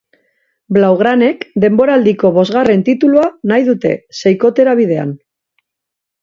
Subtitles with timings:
[0.77, 3.93] Blaugranek denboraldiko bosgarren titulua nahi dute,
[4.23, 5.15] seikotera bidean.